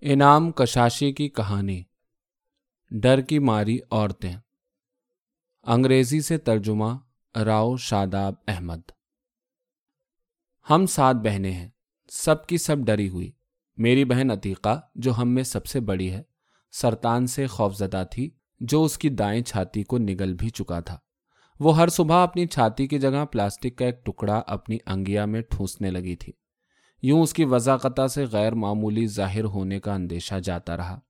[0.00, 1.82] انعام کشاشی کی کہانی۔
[2.90, 4.32] ڈر کی ماری عورتیں۔
[5.62, 6.98] انگریزی سے ترجمہ
[7.38, 8.90] راؤ شاداب احمد۔
[10.70, 11.68] ہم سات بہنیں ہیں۔
[12.08, 13.32] سب کی سب ڈری ہوئی۔
[13.76, 16.22] میری بہن عتیقہ، جو ہم میں سب سے بڑی ہے،
[16.72, 18.30] سرطان سے خوفزدہ تھی،
[18.60, 20.98] جو اس کی دائیں چھاتی کو نگل بھی چکا تھا۔
[21.60, 25.90] وہ ہر صبح اپنی چھاتی کی جگہ پلاسٹک کا ایک ٹکڑا اپنی انگیا میں ٹھونسنے
[25.90, 26.32] لگی تھی۔
[27.02, 31.00] یوں اس کی وضاقتہ سے غیر معمولی ظاہر ہونے کا اندیشہ جاتا رہا۔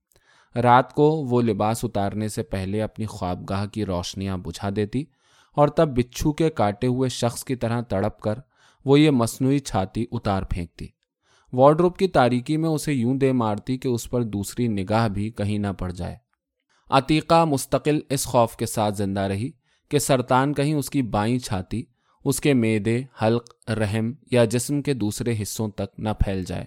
[0.55, 5.03] رات کو وہ لباس اتارنے سے پہلے اپنی خوابگاہ کی روشنیاں بجھا دیتی
[5.53, 8.39] اور تب بچھو کے کاٹے ہوئے شخص کی طرح تڑپ کر
[8.85, 10.87] وہ یہ مصنوعی چھاتی اتار پھینکتی۔
[11.53, 15.57] وارڈروب کی تاریکی میں اسے یوں دے مارتی کہ اس پر دوسری نگاہ بھی کہیں
[15.57, 16.15] نہ پڑ جائے۔
[16.89, 19.51] عتیقہ مستقل اس خوف کے ساتھ زندہ رہی
[19.89, 21.83] کہ سرطان کہیں اس کی بائیں چھاتی
[22.25, 26.65] اس کے میدے، حلق، رحم یا جسم کے دوسرے حصوں تک نہ پھیل جائے۔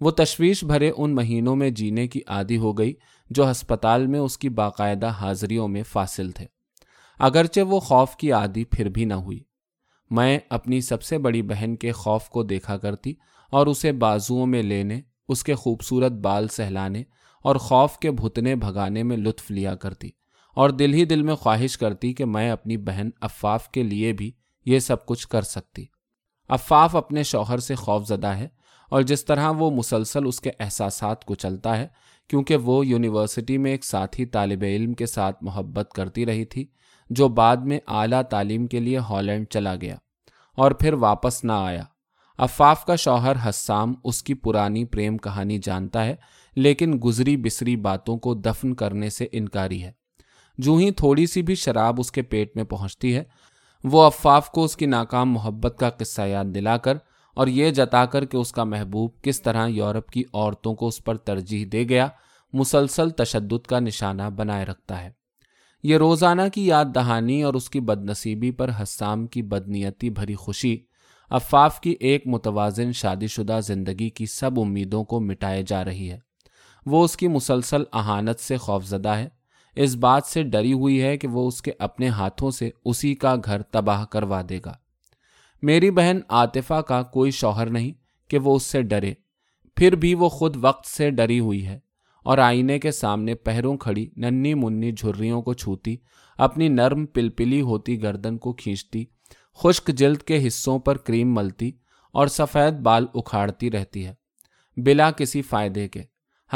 [0.00, 2.94] وہ تشویش بھرے ان مہینوں میں جینے کی عادی ہو گئی
[3.30, 6.46] جو ہسپتال میں اس کی باقاعدہ حاضریوں میں فاصل تھے۔
[7.18, 9.40] اگرچہ وہ خوف کی عادی پھر بھی نہ ہوئی۔
[10.10, 13.14] میں اپنی سب سے بڑی بہن کے خوف کو دیکھا کرتی
[13.50, 17.02] اور اسے بازوؤں میں لینے، اس کے خوبصورت بال سہلانے
[17.42, 20.10] اور خوف کے بھتنے بھگانے میں لطف لیا کرتی
[20.54, 24.30] اور دل ہی دل میں خواہش کرتی کہ میں اپنی بہن افاف کے لیے بھی
[24.70, 25.84] یہ سب کچھ کر سکتی۔
[26.48, 28.48] افاف اپنے شوہر سے خوف زدہ ہے
[28.90, 31.88] اور جس طرح وہ مسلسل اس کے احساسات کو چلتا ہے،
[32.28, 36.66] کیونکہ وہ یونیورسٹی میں ایک ساتھی طالب علم کے ساتھ محبت کرتی رہی تھی،
[37.10, 39.96] جو بعد میں اعلیٰ تعلیم کے لیے ہالینڈ چلا گیا
[40.56, 41.84] اور پھر واپس نہ آیا۔
[42.38, 46.16] افاف کا شوہر حسام اس کی پرانی پریم کہانی جانتا ہے،
[46.56, 49.92] لیکن گزری بسری باتوں کو دفن کرنے سے انکاری ہے۔
[50.58, 53.24] جو ہی تھوڑی سی بھی شراب اس کے پیٹ میں پہنچتی ہے
[53.84, 56.96] وہ افاف کو اس کی ناکام محبت کا قصہ یاد دلا کر
[57.34, 61.04] اور یہ جتا کر کہ اس کا محبوب کس طرح یورپ کی عورتوں کو اس
[61.04, 62.08] پر ترجیح دے گیا،
[62.52, 65.10] مسلسل تشدد کا نشانہ بنائے رکھتا ہے۔
[65.82, 70.34] یہ روزانہ کی یاد دہانی اور اس کی بد نصیبی پر حسام کی بدنیتی بھری
[70.34, 70.78] خوشی،
[71.30, 76.18] افاف کی ایک متوازن شادی شدہ زندگی کی سب امیدوں کو مٹائے جا رہی ہے۔
[76.86, 79.39] وہ اس کی مسلسل اہانت سے خوفزدہ ہے۔
[79.76, 83.34] اس بات سے ڈری ہوئی ہے کہ وہ اس کے اپنے ہاتھوں سے اسی کا
[83.44, 84.74] گھر تباہ کروا دے گا۔
[85.62, 87.92] میری بہن عاطفہ کا کوئی شوہر نہیں
[88.30, 89.14] کہ وہ اس سے ڈرے۔
[89.76, 91.78] پھر بھی وہ خود وقت سے ڈری ہوئی ہے
[92.22, 95.96] اور آئینے کے سامنے پہروں کھڑی ننی منی جھریوں کو چھوتی،
[96.38, 99.04] اپنی نرم پلپلی ہوتی گردن کو کھینچتی،
[99.54, 101.70] خشک جلد کے حصوں پر کریم ملتی
[102.12, 104.14] اور سفید بال اکھاڑتی رہتی ہے،
[104.76, 106.02] بلا کسی فائدے کے۔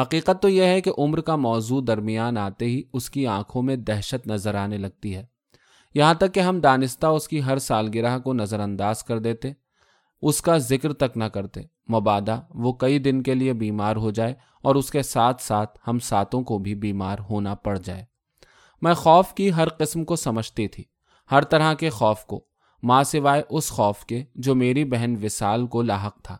[0.01, 3.77] حقیقت تو یہ ہے کہ عمر کا موضوع درمیان آتے ہی اس کی آنکھوں میں
[3.77, 5.27] دہشت نظر آنے لگتی ہے۔
[5.95, 9.53] یہاں تک کہ ہم دانستہ اس کی ہر سالگرہ کو نظر انداز کر دیتے،
[10.23, 11.61] اس کا ذکر تک نہ کرتے۔
[11.93, 15.99] مبادہ، وہ کئی دن کے لیے بیمار ہو جائے اور اس کے ساتھ ساتھ ہم
[15.99, 18.05] ساتوں کو بھی بیمار ہونا پڑ جائے۔
[18.83, 20.85] میں خوف کی ہر قسم کو سمجھتی تھی،
[21.31, 22.45] ہر طرح کے خوف کو،
[22.83, 26.37] ماں سوائے اس خوف کے جو میری بہن وصال کو لاحق تھا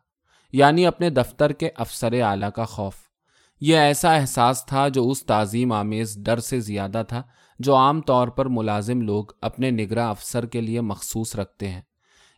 [0.53, 3.04] یعنی اپنے دفتر کے افسر اعلیٰ کا خوف۔
[3.67, 7.23] یہ ایسا احساس تھا جو اس تعظیم آمیز ڈر سے زیادہ تھا
[7.59, 11.81] جو عام طور پر ملازم لوگ اپنے نگراں افسر کے لیے مخصوص رکھتے ہیں۔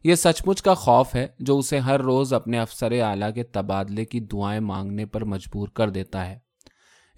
[0.05, 4.05] یہ سچ مچ کا خوف ہے جو اسے ہر روز اپنے افسر اعلیٰ کے تبادلے
[4.05, 6.39] کی دعائیں مانگنے پر مجبور کر دیتا ہے۔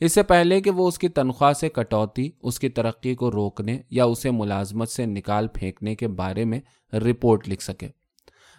[0.00, 3.82] اس سے پہلے کہ وہ اس کی تنخواہ سے کٹوتی، اس کی ترقی کو روکنے
[3.90, 6.60] یا اسے ملازمت سے نکال پھینکنے کے بارے میں
[6.92, 7.88] رپورٹ لکھ سکے۔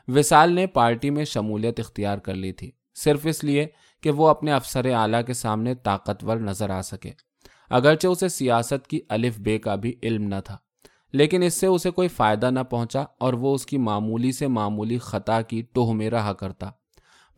[0.07, 3.67] وصال نے پارٹی میں شمولیت اختیار کر لی تھی۔ صرف اس لیے
[4.01, 7.11] کہ وہ اپنے افسر اعلیٰ کے سامنے طاقتور نظر آ سکے۔
[7.69, 10.57] اگرچہ اسے سیاست کی الف بے کا بھی علم نہ تھا،
[11.13, 14.97] لیکن اس سے اسے کوئی فائدہ نہ پہنچا اور وہ اس کی معمولی سے معمولی
[14.97, 16.69] خطا کی ٹوہ میں رہا کرتا۔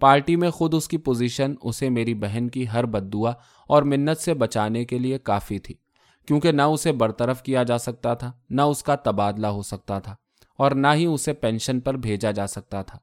[0.02, 3.32] پارٹی میں خود اس کی پوزیشن، اسے میری بہن کی ہر بد دعا
[3.70, 5.76] اور منت سے بچانے کے لیے کافی تھی،
[6.28, 10.16] کیونکہ نہ اسے برطرف کیا جا سکتا تھا، نہ اس کا تبادلہ ہو سکتا تھا
[10.60, 12.98] اور نہ ہی اسے پینشن پر بھیجا جا سکتا تھا۔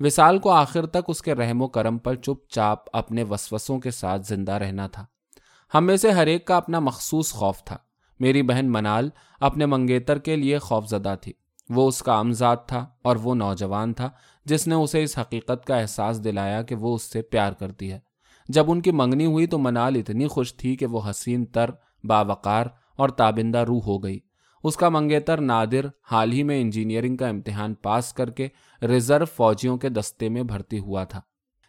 [0.00, 3.90] وصال کو آخر تک اس کے رحم و کرم پر چپ چاپ اپنے وسوسوں کے
[3.90, 5.06] ساتھ زندہ رہنا تھا۔
[5.74, 7.76] ہم میں سے ہر ایک کا اپنا مخصوص خوف تھا۔
[8.20, 9.08] میری بہن منال
[9.40, 11.32] اپنے منگیتر کے لیے خوف زدہ تھی۔
[11.68, 14.10] وہ اس کا امزاد تھا اور وہ نوجوان تھا،
[14.44, 17.98] جس نے اسے اس حقیقت کا احساس دلایا کہ وہ اس سے پیار کرتی ہے۔
[18.48, 21.70] جب ان کی منگنی ہوئی تو منال اتنی خوش تھی کہ وہ حسین تر،
[22.04, 22.66] باوقار
[22.96, 24.18] اور تابندہ روح ہو گئی۔
[24.64, 28.48] اس کا منگیتر نادر حال ہی میں انجینئرنگ کا امتحان پاس کر کے
[28.82, 31.20] ریزرو فوجیوں کے دستے میں بھرتی ہوا تھا۔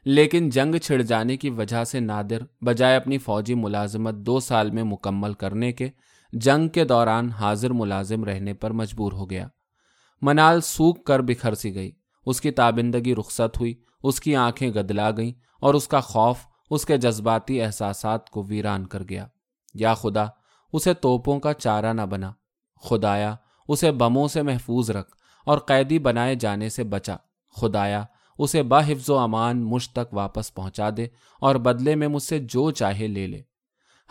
[0.06, 4.84] لیکن جنگ چھڑ جانے کی وجہ سے نادر، بجائے اپنی فوجی ملازمت دو سال میں
[4.84, 5.90] مکمل کرنے کے،
[6.34, 9.48] جنگ کے دوران حاضر ملازم رہنے پر مجبور ہو گیا۔
[10.22, 11.92] منال سوکھ کر بکھر سی گئی۔
[12.26, 15.32] اس کی تابندگی رخصت ہوئی، اس کی آنکھیں گدلا گئیں
[15.62, 16.38] اور اس کا خوف،
[16.70, 19.28] اس کے جذباتی احساسات کو ویران کر گیا۔
[19.74, 20.26] یا خدا،
[20.74, 22.32] اسے توپوں کا چارہ نہ بنا۔
[22.84, 23.36] خدایا،
[23.68, 25.17] اسے بموں سے محفوظ رکھ۔
[25.48, 27.16] اور قیدی بنائے جانے سے بچا۔
[27.62, 28.04] خدایا،
[28.38, 31.08] اسے بحفظ و امان مجھ تک واپس پہنچا دے
[31.42, 33.42] اور بدلے میں مجھ سے جو چاہے لے لے۔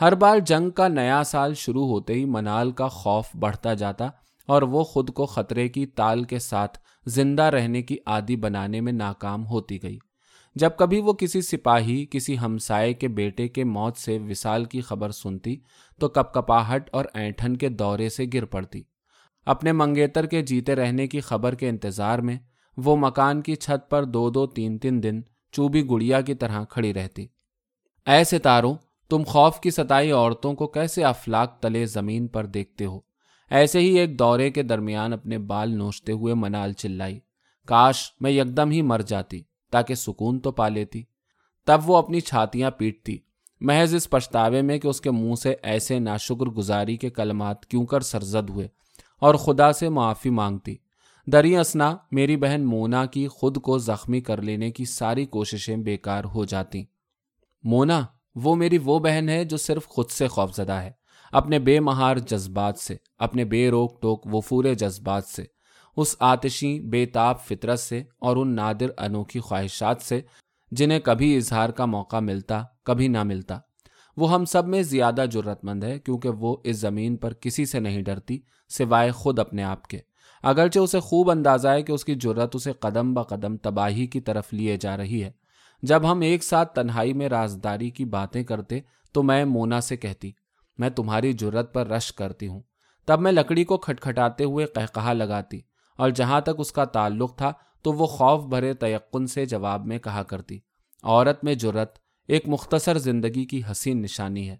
[0.00, 4.08] ہر بار جنگ کا نیا سال شروع ہوتے ہی منال کا خوف بڑھتا جاتا
[4.46, 8.92] اور وہ خود کو خطرے کی تال کے ساتھ زندہ رہنے کی عادی بنانے میں
[8.92, 9.98] ناکام ہوتی گئی۔
[10.54, 15.10] جب کبھی وہ کسی سپاہی، کسی ہمسائے کے بیٹے کے موت سے وصال کی خبر
[15.10, 15.56] سنتی
[15.98, 18.82] تو کپ کپاہٹ اور اینٹھن کے دورے سے گر پڑتی۔
[19.46, 22.36] اپنے منگیتر کے جیتے رہنے کی خبر کے انتظار میں
[22.76, 25.20] وہ مکان کی چھت پر دو دو تین تین دن
[25.52, 27.26] چوبی گڑیا کی طرح کھڑی رہتی۔
[28.06, 28.74] ایسے تاروں
[29.08, 33.00] تم خوف کی ستائی عورتوں کو کیسے افلاق تلے زمین پر دیکھتے ہو؟
[33.50, 37.20] ایسے ہی ایک دورے کے درمیان اپنے بال نوچتے ہوئے منال چلائی۔
[37.66, 41.02] کاش میں یکدم ہی مر جاتی، تاکہ سکون تو پا لیتی۔
[41.64, 43.18] تب وہ اپنی چھاتیاں پیٹتی۔
[43.60, 47.86] محض اس پچھتاوے میں کہ اس کے منہ سے ایسے ناشکر گزاری کے کلمات کیوں
[47.86, 48.68] کر سرزد ہوئے؟
[49.20, 50.76] اور خدا سے معافی مانگتی۔
[51.26, 56.24] دری اسنا، میری بہن مونا کی خود کو زخمی کر لینے کی ساری کوششیں بیکار
[56.24, 56.84] ہو جاتی۔
[57.64, 58.02] مونا،
[58.34, 60.90] وہ میری وہ بہن ہے جو صرف خود سے خوف زدہ ہے،
[61.32, 65.44] اپنے بے مہار جذبات سے، اپنے بے روک ٹوک وفور جذبات سے،
[65.96, 70.20] اس آتشی، بے تاب فطرت سے اور ان نادر انوکھی خواہشات سے،
[70.70, 73.58] جنہیں کبھی اظہار کا موقع ملتا، کبھی نہ ملتا۔
[74.16, 77.80] وہ ہم سب میں زیادہ جرت مند ہے کیونکہ وہ اس زمین پر کسی سے
[77.80, 79.98] نہیں ڈرتی سوائے خود اپنے آپ کے۔
[80.42, 84.20] اگرچہ اسے خوب اندازہ ہے کہ اس کی جرت اسے قدم ب قدم تباہی کی
[84.20, 85.30] طرف لیے جا رہی ہے۔
[85.82, 88.80] جب ہم ایک ساتھ تنہائی میں رازداری کی باتیں کرتے
[89.12, 90.30] تو میں مونا سے کہتی،
[90.78, 92.60] میں تمہاری جرت پر رش کرتی ہوں۔
[93.04, 95.60] تب میں لکڑی کو کھٹکھٹاتے ہوئے کہا لگاتی
[95.98, 97.52] اور جہاں تک اس کا تعلق تھا
[97.82, 100.58] تو وہ خوف بھرے تیقن سے جواب میں کہا کرتی،
[101.02, 101.98] عورت میں جرت
[102.28, 104.56] ایک مختصر زندگی کی حسین نشانی ہے۔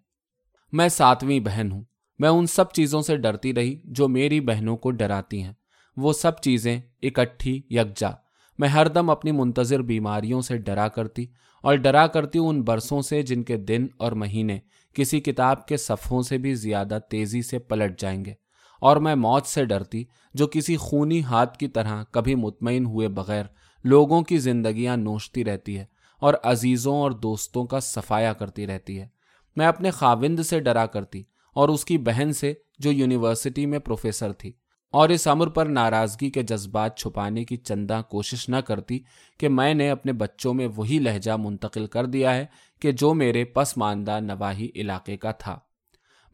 [0.73, 1.85] میں ساتویں بہن ہوں۔
[2.19, 5.53] میں ان سب چیزوں سے ڈرتی رہی جو میری بہنوں کو ڈراتی ہیں۔
[5.97, 8.11] وہ سب چیزیں اکٹھی یکجا۔
[8.59, 11.27] میں ہر دم اپنی منتظر بیماریوں سے ڈرا کرتی
[11.63, 14.59] اور ڈرا کرتی ان برسوں سے جن کے دن اور مہینے
[14.95, 18.35] کسی کتاب کے صفحوں سے بھی زیادہ تیزی سے پلٹ جائیں گے۔
[18.81, 20.05] اور میں موت سے ڈرتی
[20.35, 23.45] جو کسی خونی ہاتھ کی طرح کبھی مطمئن ہوئے بغیر
[23.85, 29.09] لوگوں کی زندگیاں نوچتی رہتی ہے۔ اور عزیزوں اور دوستوں کا صفایا کرتی رہتی ہے۔
[29.57, 31.23] میں اپنے خاوند سے ڈرا کرتی
[31.55, 34.53] اور اس کی بہن سے جو یونیورسٹی میں پروفیسر تھی
[34.93, 38.99] اور اس امر پر ناراضگی کے جذبات چھپانے کی چندہ کوشش نہ کرتی
[39.39, 42.47] کہ میں نے اپنے بچوں میں وہی لہجہ منتقل کر دیا ہے
[42.81, 45.59] کہ جو میرے پسماندہ نواحی علاقے کا تھا۔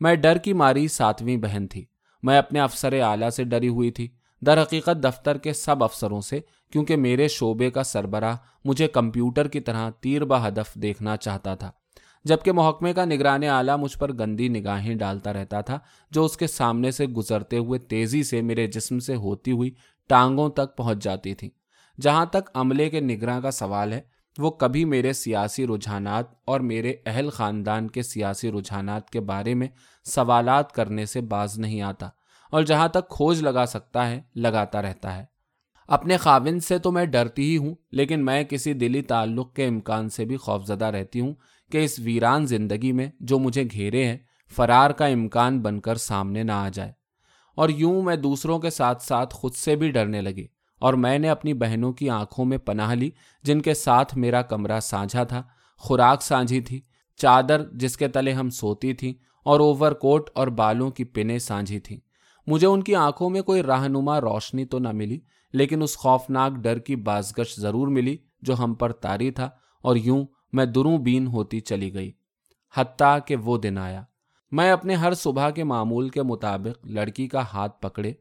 [0.00, 1.84] میں ڈر کی ماری ساتویں بہن تھی۔
[2.23, 4.08] میں اپنے افسر اعلیٰ سے ڈری ہوئی تھی۔
[4.42, 6.40] در حقیقت دفتر کے سب افسروں سے،
[6.72, 11.70] کیونکہ میرے شعبے کا سربراہ مجھے کمپیوٹر کی طرح تیر بہ ہدف دیکھنا چاہتا تھا،
[12.24, 15.78] جبکہ محکمے کا نگران اعلیٰ مجھ پر گندی نگاہیں ڈالتا رہتا تھا،
[16.12, 19.70] جو اس کے سامنے سے گزرتے ہوئے تیزی سے میرے جسم سے ہوتی ہوئی
[20.10, 21.50] ٹانگوں تک پہنچ جاتی تھی
[21.98, 24.00] جہاں تک عملے کے نگراں کا سوال ہے،
[24.38, 29.68] وہ کبھی میرے سیاسی رجحانات اور میرے اہل خاندان کے سیاسی رجحانات کے بارے میں
[30.06, 32.08] سوالات کرنے سے باز نہیں آتا۔
[32.52, 35.25] اور جہاں تک کھوج لگا سکتا ہے، لگاتا رہتا ہے۔
[35.88, 40.08] اپنے خاوند سے تو میں ڈرتی ہی ہوں، لیکن میں کسی دلی تعلق کے امکان
[40.08, 41.34] سے بھی خوفزدہ رہتی ہوں
[41.72, 44.19] کہ اس ویران زندگی میں جو مجھے گھیرے ہیں،
[44.56, 46.93] فرار کا امکان بن کر سامنے نہ آ جائے۔
[47.56, 50.46] اور یوں میں دوسروں کے ساتھ ساتھ خود سے بھی ڈرنے لگی۔
[50.81, 53.10] اور میں نے اپنی بہنوں کی آنکھوں میں پناہ لی،
[53.43, 55.43] جن کے ساتھ میرا کمرہ سانجھا تھا۔
[55.79, 56.81] خوراک سانجھی تھی،
[57.17, 59.12] چادر جس کے تلے ہم سوتی تھیں،
[59.44, 62.11] اور اوور کوٹ اور بالوں کی پنیں سانجھی تھیں۔
[62.46, 65.20] مجھے ان کی آنکھوں میں کوئی رہنما روشنی تو نہ ملی،
[65.53, 69.51] لیکن اس خوفناک ڈر کی بازگش ضرور ملی جو ہم پر تاری تھا
[69.82, 72.13] اور یوں میں دروں بین ہوتی چلی گئی۔
[72.75, 74.03] حتیٰ کہ وہ دن آیا۔
[74.53, 78.13] میں اپنے ہر صبح کے معمول کے مطابق لڑکی کا ہاتھ پکڑے،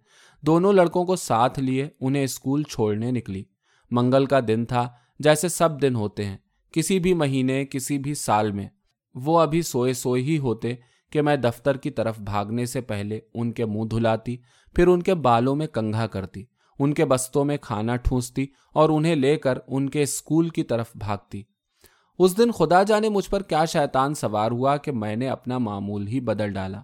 [0.42, 3.44] دونوں لڑکوں کو ساتھ لیے انہیں اسکول چھوڑنے نکلی۔
[3.92, 6.38] منگل کا دن تھا جیسے سب دن ہوتے ہیں،
[6.72, 8.68] کسی بھی مہینے، کسی بھی سال میں۔
[9.16, 10.74] وہ ابھی سوئے سوئے ہی ہوتے
[11.12, 14.38] کہ میں دفتر کی طرف بھاگنے سے پہلے ان کے منہ دھلاتی،
[14.75, 16.44] پھر ان کے بالوں میں کنگھا کرتی،
[16.80, 20.91] ان کے بستوں میں کھانا ٹھونستی اور انہیں لے کر ان کے اسکول کی طرف
[20.96, 21.44] بھاگتی۔
[22.20, 26.08] اس دن خدا جانے مجھ پر کیا شیطان سوار ہوا کہ میں نے اپنا معمول
[26.08, 26.82] ہی بدل ڈالا۔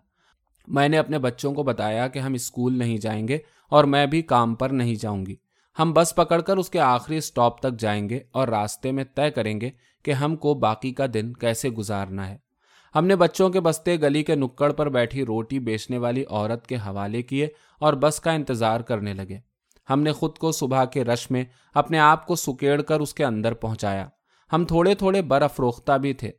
[0.68, 3.38] میں نے اپنے بچوں کو بتایا کہ ہم اسکول نہیں جائیں گے
[3.70, 5.36] اور میں بھی کام پر نہیں جاؤں گی۔
[5.80, 9.32] ہم بس پکڑ کر اس کے آخری اسٹاپ تک جائیں گے اور راستے میں طے
[9.32, 9.70] کریں گے
[10.04, 12.47] کہ ہم کو باقی کا دن کیسے گزارنا ہے۔
[12.98, 16.76] ہم نے بچوں کے بستے گلی کے نکڑ پر بیٹھی روٹی بیچنے والی عورت کے
[16.76, 17.48] حوالے کیے
[17.80, 19.40] اور بس کا انتظار کرنے لگے۔
[19.90, 23.26] ہم نے خود کو صبح کے رش میں اپنے آپ کو سکیڑ کر اس کے
[23.26, 24.08] اندر پہنچایا۔
[24.54, 26.32] ہم تھوڑے تھوڑے برف روختہ بھی تھے۔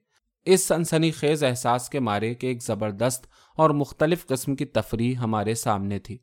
[0.45, 5.55] اس سنسنی خیز احساس کے مارے کہ ایک زبردست اور مختلف قسم کی تفریح ہمارے
[5.55, 6.19] سامنے تھی۔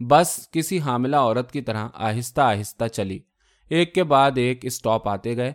[0.00, 3.18] بس کسی حاملہ عورت کی طرح آہستہ آہستہ چلی۔
[3.68, 5.52] ایک کے بعد ایک اسٹاپ آتے گئے۔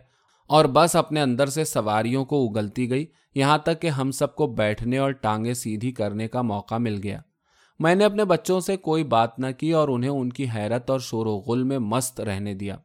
[0.48, 4.48] اور بس اپنے اندر سے سواریوں کو اگلتی گئی، یہاں تک کہ ہم سب کو
[4.48, 7.22] بیٹھنے اور ٹانگیں سیدھی کرنے کا موقع مل گیا۔
[7.80, 11.00] میں نے اپنے بچوں سے کوئی بات نہ کی اور انہیں ان کی حیرت اور
[11.00, 12.76] شور و غل میں مست رہنے دیا۔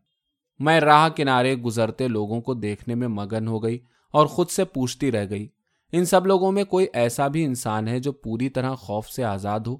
[0.60, 3.78] میں راہ کنارے گزرتے لوگوں کو دیکھنے میں مگن ہو گئی
[4.10, 5.48] اور خود سے پوچھتی رہ گئی،
[5.92, 9.60] ان سب لوگوں میں کوئی ایسا بھی انسان ہے جو پوری طرح خوف سے آزاد
[9.60, 9.76] ہو؟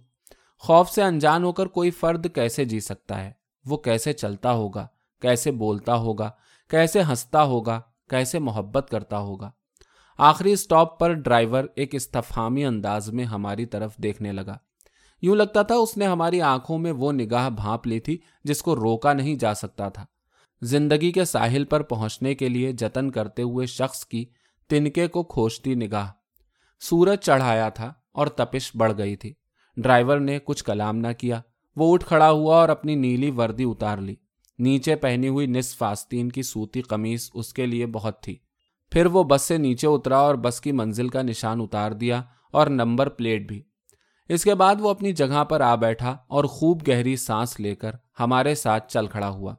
[0.59, 3.31] خوف سے انجان ہو کر کوئی فرد کیسے جی سکتا ہے؟
[3.67, 4.87] وہ کیسے چلتا ہوگا؟
[5.21, 6.31] کیسے بولتا ہوگا؟
[6.73, 9.51] کیسے ہنستا ہوگا، کیسے محبت کرتا ہوگا۔
[10.19, 14.57] آخری اسٹاپ پر ڈرائیور ایک استفامی انداز میں ہماری طرف دیکھنے لگا۔
[15.23, 18.77] یوں لگتا تھا اس نے ہماری آنکھوں میں وہ نگاہ بھانپ لی تھی جس کو
[18.77, 20.05] روکا نہیں جا سکتا تھا۔
[20.63, 24.25] زندگی کے ساحل پر پہنچنے کے لیے جتن کرتے ہوئے شخص کی
[24.69, 26.11] تنکے کو کھوجتی نگاہ۔
[26.81, 29.35] سورج چڑھایا تھا اور تپش بڑھ گئی تھی۔
[29.77, 31.41] ڈرائیور نے کچھ کلام نہ کیا۔
[31.77, 34.15] وہ اٹھ کھڑا ہوا اور اپنی نیلی وردی اتار لی۔
[34.59, 38.37] نیچے پہنی ہوئی نصف آستین کی سوتی قمیص اس کے لیے بہت تھی۔
[38.91, 42.67] پھر وہ بس سے نیچے اترا اور بس کی منزل کا نشان اتار دیا اور
[42.67, 43.63] نمبر پلیٹ بھی۔
[44.29, 47.91] اس کے بعد وہ اپنی جگہ پر آ بیٹھا اور خوب گہری سانس لے کر
[48.21, 49.55] ہمارے ساتھ چل کھڑا ہوا۔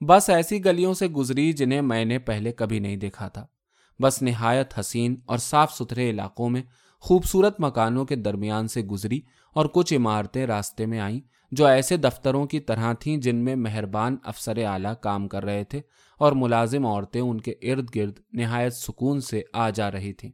[0.00, 3.46] بس ایسی گلیوں سے گزری جنہیں میں نے پہلے کبھی نہیں دیکھا تھا۔
[4.02, 6.62] بس نہایت حسین اور صاف ستھرے علاقوں میں
[7.00, 9.20] خوبصورت مکانوں کے درمیان سے گزری
[9.54, 11.20] اور کچھ عمارتیں راستے میں آئیں
[11.52, 15.80] جو ایسے دفتروں کی طرح تھیں جن میں مہربان افسر اعلیٰ کام کر رہے تھے
[16.18, 20.30] اور ملازم عورتیں ان کے ارد گرد نہایت سکون سے آ جا رہی تھیں۔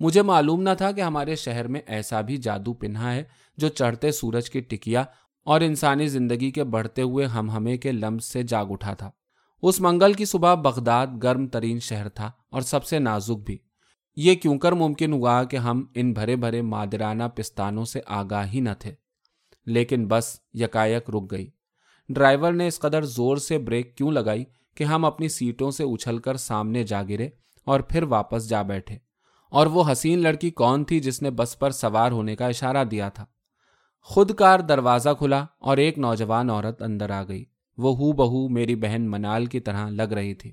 [0.00, 3.22] مجھے معلوم نہ تھا کہ ہمارے شہر میں ایسا بھی جادو پنہا ہے
[3.56, 5.04] جو چڑھتے سورج کی ٹکیا
[5.44, 9.10] اور انسانی زندگی کے بڑھتے ہوئے ہم ہمیں کے لمس سے جاگ اٹھا تھا۔
[9.62, 13.58] اس منگل کی صبح بغداد گرم ترین شہر تھا اور سب سے نازک بھی۔
[14.16, 18.60] یہ کیوں کر ممکن ہوا کہ ہم ان بھرے بھرے مادرانہ پستانوں سے آگاہ ہی
[18.60, 19.03] نہ تھے؟
[19.66, 21.50] لیکن بس یکایک رک گئی۔
[22.08, 24.44] ڈرائیور نے اس قدر زور سے بریک کیوں لگائی
[24.74, 27.28] کہ ہم اپنی سیٹوں سے اچھل کر سامنے جا گرے
[27.64, 28.96] اور پھر واپس جا بیٹھے۔
[29.50, 33.08] اور وہ حسین لڑکی کون تھی جس نے بس پر سوار ہونے کا اشارہ دیا
[33.08, 33.24] تھا؟
[34.00, 37.44] خود کار دروازہ کھلا اور ایک نوجوان عورت اندر آ گئی۔
[37.78, 40.52] وہ ہو بہو میری بہن منال کی طرح لگ رہی تھی۔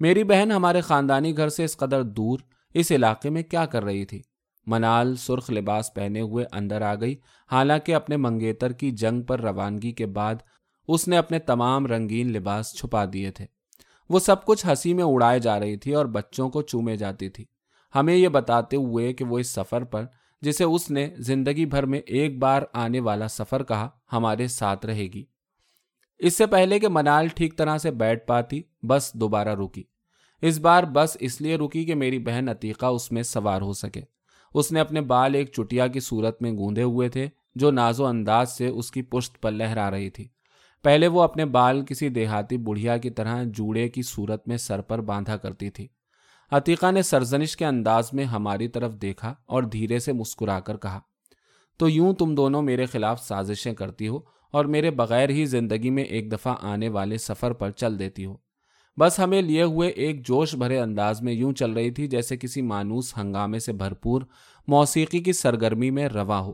[0.00, 2.38] میری بہن ہمارے خاندانی گھر سے اس قدر دور
[2.74, 4.22] اس علاقے میں کیا کر رہی تھی؟
[4.66, 7.16] منال سرخ لباس پہنے ہوئے اندر آ گئی۔
[7.52, 10.34] حالانکہ اپنے منگیتر کی جنگ پر روانگی کے بعد
[10.88, 13.46] اس نے اپنے تمام رنگین لباس چھپا دیے تھے۔
[14.08, 17.44] وہ سب کچھ ہنسی میں اڑائے جا رہی تھی اور بچوں کو چومے جاتی تھی۔
[17.94, 20.04] ہمیں یہ بتاتے ہوئے کہ وہ اس سفر پر،
[20.42, 25.06] جسے اس نے زندگی بھر میں ایک بار آنے والا سفر کہا، ہمارے ساتھ رہے
[25.06, 25.24] گی۔
[26.18, 29.82] اس سے پہلے کہ منال ٹھیک طرح سے بیٹھ پاتی، بس دوبارہ رکی۔
[30.42, 34.15] اس بار بس اس لیے رکی کہ میری بہن عتیقہ اس میں سوار ہو سکے۔
[34.54, 38.50] اس نے اپنے بال ایک چٹیا کی صورت میں گوندے ہوئے تھے، جو نازو انداز
[38.50, 40.28] سے اس کی پشت پر لہرا رہی تھی۔
[40.82, 45.00] پہلے وہ اپنے بال کسی دیہاتی بڑھیا کی طرح جوڑے کی صورت میں سر پر
[45.00, 45.88] باندھا کرتی تھی۔
[46.52, 51.00] عتیقہ نے سرزنش کے انداز میں ہماری طرف دیکھا اور دھیرے سے مسکرا کر کہا،
[51.76, 56.04] تو یوں تم دونوں میرے خلاف سازشیں کرتی ہو اور میرے بغیر ہی زندگی میں
[56.04, 58.36] ایک دفعہ آنے والے سفر پر چل دیتی ہو۔
[58.98, 62.62] بس ہمیں لیے ہوئے ایک جوش بھرے انداز میں یوں چل رہی تھی جیسے کسی
[62.62, 64.22] مانوس ہنگامے سے بھرپور
[64.68, 66.52] موسیقی کی سرگرمی میں روا ہو۔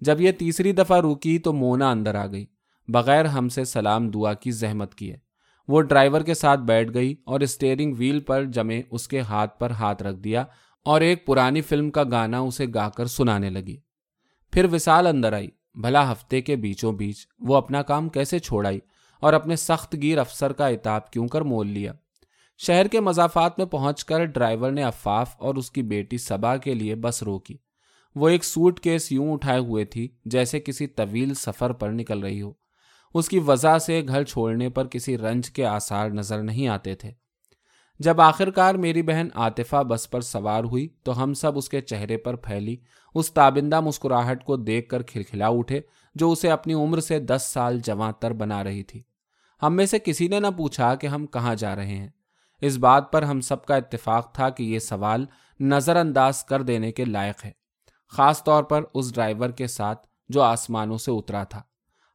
[0.00, 2.46] جب یہ تیسری دفعہ روکی تو مونا اندر آ گئی۔
[2.88, 5.16] بغیر ہم سے سلام دعا کی زحمت کیے۔
[5.68, 9.70] وہ ڈرائیور کے ساتھ بیٹھ گئی اور اسٹیئرنگ ویل پر جمے اس کے ہاتھ پر
[9.70, 10.44] ہاتھ رکھ دیا
[10.84, 13.76] اور ایک پرانی فلم کا گانا اسے گا کر سنانے لگی۔
[14.52, 18.80] پھر وسال اندر آئی۔ بھلا ہفتے کے بیچوں بیچ وہ اپنا کام کیسے چھوڑائی؟
[19.20, 21.92] اور اپنے سخت گیر افسر کا اتاب کیوں کر مول لیا۔
[22.58, 26.74] شہر کے مضافات میں پہنچ کر ڈرائیور نے افاف اور اس کی بیٹی سبا کے
[26.74, 27.56] لیے بس روکی۔
[28.14, 32.42] وہ ایک سوٹ کیس یوں اٹھائے ہوئے تھی جیسے کسی طویل سفر پر نکل رہی
[32.42, 32.52] ہو۔
[33.14, 37.10] اس کی وجہ سے گھر چھوڑنے پر کسی رنج کے آثار نظر نہیں آتے تھے۔
[37.98, 41.80] جب آخر کار میری بہن آتفا بس پر سوار ہوئی تو ہم سب اس کے
[41.80, 42.76] چہرے پر پھیلی۔
[43.14, 45.80] اس تابندہ مسکراہٹ کو دیکھ کر کھلکھلا اٹھے
[46.14, 49.02] جو اسے اپنی عمر سے دس سال جواں تر بنا رہی تھی۔
[49.62, 52.08] ہم میں سے کسی نے نہ پوچھا کہ ہم کہاں جا رہے ہیں۔
[52.60, 55.26] اس بات پر ہم سب کا اتفاق تھا کہ یہ سوال
[55.60, 57.50] نظر انداز کر دینے کے لائق ہے۔
[58.08, 61.62] خاص طور پر اس ڈرائیور کے ساتھ جو آسمانوں سے اترا تھا۔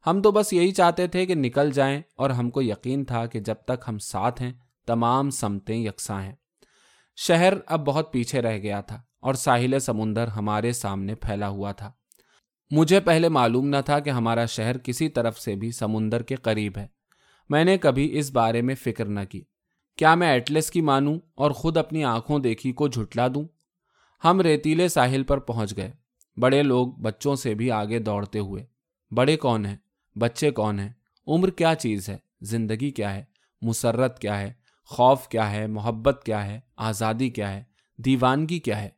[0.06, 3.40] ہم تو بس یہی چاہتے تھے کہ نکل جائیں اور ہم کو یقین تھا کہ
[3.40, 4.52] جب تک ہم ساتھ ہیں،
[4.86, 6.34] تمام سمتیں یکساں ہیں۔
[7.16, 11.92] شہر اب بہت پیچھے رہ گیا تھا اور ساحل سمندر ہمارے سامنے پھیلا ہوا تھا۔
[12.70, 16.78] مجھے پہلے معلوم نہ تھا کہ ہمارا شہر کسی طرف سے بھی سمندر کے قریب
[16.78, 16.95] ہے۔
[17.48, 19.44] میں نے کبھی اس بارے میں فکر نہ کی۔
[19.96, 23.44] کیا میں ایٹلس کی مانوں اور خود اپنی آنکھوں دیکھی کو جھٹلا دوں؟
[24.24, 25.92] ہم ریتیلے ساحل پر پہنچ گئے۔
[26.36, 28.66] بڑے لوگ بچوں سے بھی آگے دوڑتے ہوئے۔
[29.14, 29.76] بڑے کون ہیں؟
[30.18, 30.92] بچے کون ہیں؟
[31.26, 33.24] عمر کیا چیز ہے؟ زندگی کیا ہے؟
[33.62, 34.52] مسرت کیا ہے؟
[34.84, 37.62] خوف کیا ہے؟ محبت کیا ہے؟ آزادی کیا ہے؟
[37.96, 38.88] دیوانگی کیا ہے؟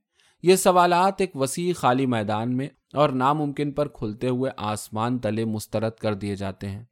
[0.42, 5.92] یہ سوالات ایک وسیع خالی میدان میں اور ناممکن پر کھلتے ہوئے آسمان تلے مسترد
[5.92, 6.84] کر دیے جاتے ہیں۔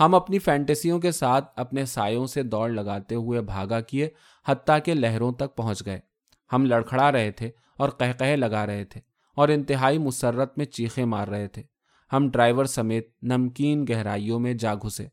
[0.00, 4.08] ہم اپنی فینٹیسیوں کے ساتھ اپنے سایوں سے دوڑ لگاتے ہوئے بھاگا کیے
[4.48, 6.00] حتیٰ کے لہروں تک پہنچ گئے۔
[6.52, 9.00] ہم لڑکھڑا رہے تھے اور کہہ لگا رہے تھے
[9.36, 11.62] اور انتہائی مسرت میں چیخے مار رہے تھے۔
[12.12, 15.06] ہم ڈرائیور سمیت نمکین گہرائیوں میں جا گھسے۔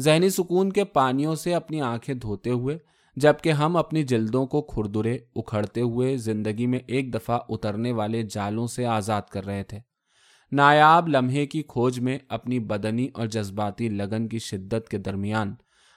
[0.00, 2.78] ذہنی سکون کے پانیوں سے اپنی آنکھیں دھوتے ہوئے
[3.16, 8.66] جبکہ ہم اپنی جلدوں کو کھردرے اکھڑتے ہوئے زندگی میں ایک دفعہ اترنے والے جالوں
[8.66, 9.78] سے آزاد کر رہے تھے۔
[10.52, 15.54] نایاب لمحے کی کھوج میں اپنی بدنی اور جذباتی لگن کی شدت کے درمیان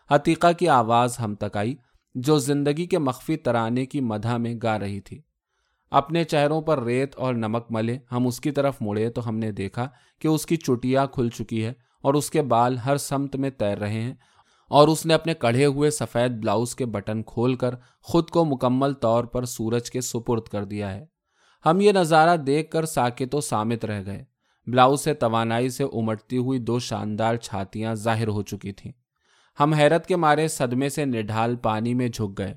[0.09, 1.75] عتیقہ کی آواز ہم تک آئی،
[2.15, 5.21] جو زندگی کے مخفی ترانے کی مدھا میں گا رہی تھی۔
[5.91, 9.51] اپنے چہروں پر ریت اور نمک ملے، ہم اس کی طرف مڑے تو ہم نے
[9.51, 13.49] دیکھا کہ اس کی چٹیا کھل چکی ہے اور اس کے بال ہر سمت میں
[13.49, 14.13] تیر رہے ہیں
[14.69, 18.93] اور اس نے اپنے کڑھے ہوئے سفید بلاؤز کے بٹن کھول کر خود کو مکمل
[18.93, 21.05] طور پر سورج کے سپرد کر دیا ہے۔
[21.65, 24.32] ہم یہ نظارہ دیکھ کر ساکت و سامت رہ گئے۔
[24.67, 28.91] بلاؤز سے توانائی سے امٹتی ہوئی دو شاندار چھاتیاں ظاہر ہو چکی تھیں۔
[29.59, 32.55] ہم حیرت کے مارے صدمے سے نڈھال پانی میں جھک گئے۔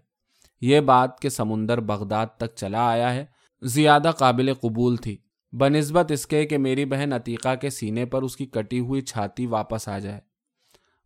[0.61, 3.25] یہ بات کہ سمندر بغداد تک چلا آیا ہے
[3.63, 5.17] زیادہ قابل قبول تھی۔
[5.53, 9.47] بنسبت اس کے کہ میری بہن عتیقہ کے سینے پر اس کی کٹی ہوئی چھاتی
[9.47, 10.21] واپس آ جائے۔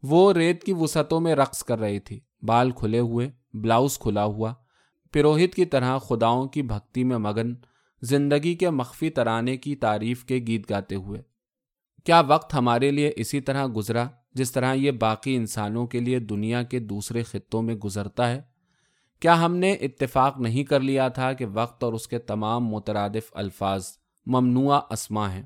[0.02, 4.54] وہ ریت کی وسعتوں میں رقص کر رہی تھی۔ بال کھلے ہوئے، بلاؤز کھلا ہوا،
[5.12, 7.54] پروہت کی طرح خداؤں کی بھکتی میں مگن
[8.02, 11.22] زندگی کے مخفی ترانے کی تعریف کے گیت گاتے ہوئے۔
[12.04, 16.62] کیا وقت ہمارے لیے اسی طرح گزرا جس طرح یہ باقی انسانوں کے لیے دنیا
[16.62, 18.42] کے دوسرے خطوں میں گزرتا ہے؟
[19.20, 23.30] کیا ہم نے اتفاق نہیں کر لیا تھا کہ وقت اور اس کے تمام مترادف
[23.32, 23.86] الفاظ
[24.26, 25.42] ممنوع اسما ہیں؟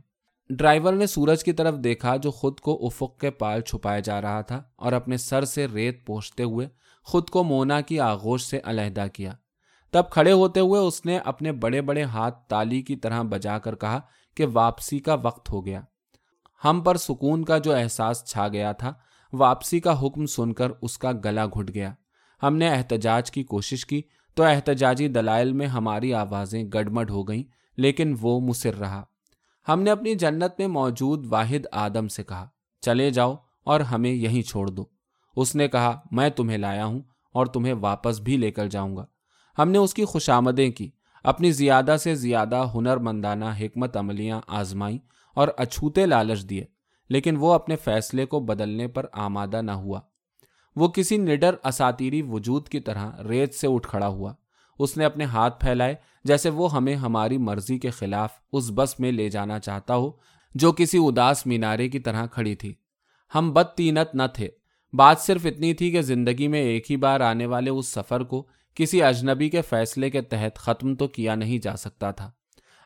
[0.51, 4.41] ڈرائیور نے سورج کی طرف دیکھا جو خود کو افق کے پال چھپایا جا رہا
[4.41, 6.69] تھا اور اپنے سر سے ریت پوچھتے ہوئے
[7.03, 9.33] خود کو مونا کی آغوش سے علیحدہ کیا۔
[9.95, 13.75] تب کھڑے ہوتے ہوئے اس نے اپنے بڑے بڑے ہاتھ تالی کی طرح بجا کر
[13.75, 14.01] کہا
[14.35, 15.81] کہ واپسی کا وقت ہو گیا۔
[16.65, 18.93] ہم پر سکون کا جو احساس چھا گیا تھا،
[19.33, 21.93] واپسی کا حکم سن کر اس کا گلا گھٹ گیا۔
[22.43, 24.03] ہم نے احتجاج کی کوشش کی
[24.35, 27.43] تو احتجاجی دلائل میں ہماری آوازیں گڑمڈ ہو گئیں،
[27.77, 29.05] لیکن وہ مصر رہا۔
[29.69, 32.49] ہم نے اپنی جنت میں موجود واحد آدم سے کہا،
[32.81, 34.85] چلے جاؤ اور ہمیں یہیں چھوڑ دو۔
[35.37, 37.01] اس نے کہا، میں تمہیں لایا ہوں
[37.33, 39.07] اور تمہیں واپس بھی لے کر جاؤں گا۔
[39.59, 40.91] ہم نے اس کی خوشامدیں کی۔
[41.25, 44.99] اپنی زیادہ سے زیادہ ہنر مندانہ حکمت عملیاں آزمائیں
[45.35, 46.65] اور اچھوتے لالچ دیے،
[47.09, 50.01] لیکن وہ اپنے فیصلے کو بدلنے پر آمادہ نہ ہوا۔
[50.77, 54.33] وہ کسی نڈر اساتیری وجود کی طرح ریت سے اٹھ کھڑا ہوا۔
[54.79, 59.13] اس نے اپنے ہاتھ پھیلائے، جیسے وہ ہمیں ہماری مرضی کے خلاف اس بس میں
[59.13, 60.11] لے جانا چاہتا ہو،
[60.55, 62.75] جو کسی اداس مینارے کی طرح کھڑی تھی۔
[63.35, 64.49] ہم بد تینت نہ تھے۔
[64.93, 68.47] بات صرف اتنی تھی کہ زندگی میں ایک ہی بار آنے والے اس سفر کو
[68.75, 72.31] کسی اجنبی کے فیصلے کے تحت ختم تو کیا نہیں جا سکتا تھا۔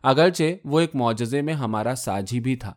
[0.02, 2.74] اگرچہ وہ ایک معجزے میں ہمارا ساجھی بھی تھا۔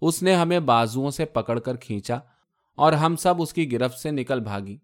[0.00, 2.18] اس نے ہمیں بازوؤں سے پکڑ کر کھینچا
[2.76, 4.78] اور ہم سب اس کی گرفت سے نکل بھاگی۔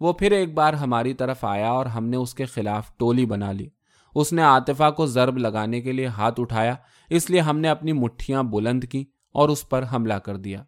[0.00, 3.52] وہ پھر ایک بار ہماری طرف آیا اور ہم نے اس کے خلاف ٹولی بنا
[3.52, 3.68] لی۔
[4.14, 6.74] اس نے آتفا کو ضرب لگانے کے لیے ہاتھ اٹھایا،
[7.10, 10.62] اس لیے ہم نے اپنی مٹھیاں بلند کی اور اس پر حملہ کر دیا۔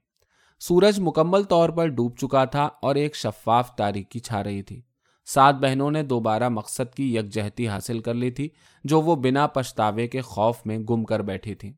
[0.60, 4.82] سورج مکمل طور پر ڈوب چکا تھا اور ایک شفاف تاریخی چھا رہی تھی۔
[5.26, 8.48] سات بہنوں نے دوبارہ مقصد کی یکجہتی حاصل کر لی تھی،
[8.84, 11.72] جو وہ بنا پچھتاوے کے خوف میں گم کر بیٹھی تھی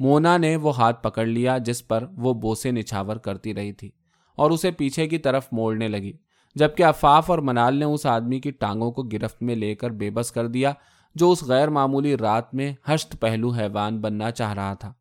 [0.00, 3.90] مونا نے وہ ہاتھ پکڑ لیا جس پر وہ بوسے نچھاور کرتی رہی تھی
[4.38, 6.12] اور اسے پیچھے کی طرف موڑنے لگی،
[6.54, 10.10] جبکہ افاف اور منال نے اس آدمی کی ٹانگوں کو گرفت میں لے کر بے
[10.10, 10.72] بس کر دیا،
[11.14, 14.92] جو اس غیر معمولی رات میں ہشت پہلو حیوان بننا چاہ رہا تھا۔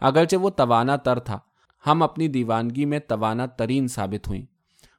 [0.00, 1.38] اگرچہ وہ توانا تر تھا،
[1.86, 4.44] ہم اپنی دیوانگی میں توانا ترین ثابت ہوئیں۔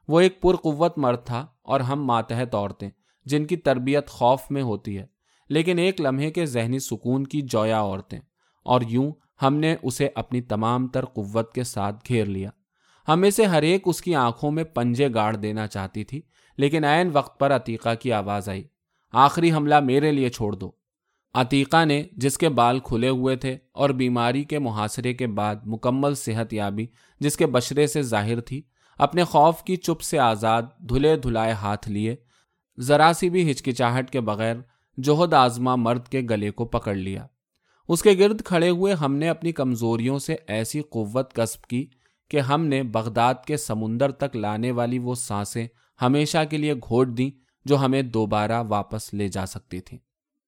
[0.08, 2.90] وہ ایک پرقوت مرد تھا اور ہم ماتحت عورتیں،
[3.24, 5.06] جن کی تربیت خوف میں ہوتی ہے،
[5.48, 8.20] لیکن ایک لمحے کے ذہنی سکون کی جویا عورتیں۔
[8.64, 12.50] اور یوں ہم نے اسے اپنی تمام تر قوت کے ساتھ گھیر لیا۔
[13.08, 16.20] ہمیں سے ہر ایک اس کی آنکھوں میں پنجے گاڑ دینا چاہتی تھی،
[16.56, 18.64] لیکن عین وقت پر عتیقہ کی آواز آئی۔
[19.12, 20.70] آخری حملہ میرے لیے چھوڑ دو۔
[21.34, 26.14] عتیقہ نے جس کے بال کھلے ہوئے تھے اور بیماری کے محاصرے کے بعد مکمل
[26.14, 26.86] صحت یابی،
[27.20, 28.62] جس کے بشرے سے ظاہر تھی
[28.98, 32.16] اپنے خوف کی چپ سے آزاد دھلے دھلائے ہاتھ لیے،
[32.78, 34.56] ذرا سی بھی ہچکچاہٹ کے بغیر
[34.96, 37.26] جوہد آزما مرد کے گلے کو پکڑ لیا۔
[37.88, 41.86] اس کے گرد کھڑے ہوئے ہم نے اپنی کمزوریوں سے ایسی قوت کسب کی
[42.30, 45.66] کہ ہم نے بغداد کے سمندر تک لانے والی وہ سانسیں
[46.02, 47.30] ہمیشہ کے لیے گھوٹ دیں
[47.64, 49.98] جو ہمیں دوبارہ واپس لے جا سکتی تھی